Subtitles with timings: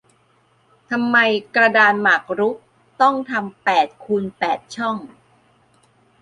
[0.89, 1.17] ทำไม
[1.55, 2.55] กระดานหมากรุก
[3.01, 4.97] ต้องทำแปดคูณแปดช่อง